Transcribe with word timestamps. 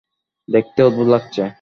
দেখতে 0.47 0.79
অদ্ভুত 0.83 1.07
লাগছে। 1.07 1.43